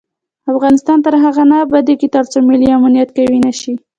[0.53, 3.73] افغانستان تر هغو نه ابادیږي، ترڅو ملي امنیت قوي نشي.